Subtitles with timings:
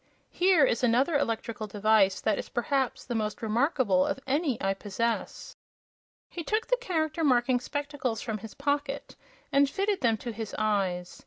[0.31, 5.55] Here is another electrical device that is, perhaps, the most remarkable of any I possess."
[6.27, 9.15] He took the Character Marking spectacles from his pocket
[9.51, 11.19] and fitted them to his eyes.